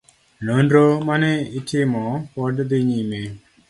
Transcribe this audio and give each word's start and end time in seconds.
Nonro 0.47 0.81
mane 1.07 1.31
itimo 1.59 2.03
pod 2.33 2.55
dhi 2.69 2.77
nyime. 2.89 3.21